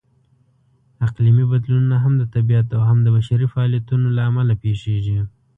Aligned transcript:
اقلیمي 1.07 1.45
بدلونونه 1.51 1.97
هم 2.03 2.13
د 2.17 2.23
طبیعت 2.35 2.67
او 2.75 2.81
هم 2.89 2.97
د 3.03 3.07
بشري 3.15 3.45
فعالیتونو 3.53 4.07
لهامله 4.17 4.55
پېښېږي. 4.63 5.19